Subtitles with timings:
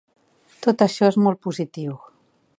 [0.67, 1.97] Tot això és molt positiu.